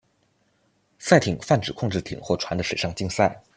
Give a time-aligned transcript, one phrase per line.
[0.97, 3.39] 赛艇泛指控制艇或船的水上竞赛。